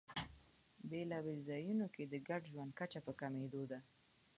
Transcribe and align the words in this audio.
بېلابېلو 0.89 1.45
ځایونو 1.49 1.85
کې 1.93 2.03
د 2.07 2.13
ګډ 2.27 2.41
ژوند 2.51 2.71
کچه 2.79 2.99
په 3.05 3.11
کمېدو 3.19 3.61
ده. 3.71 3.79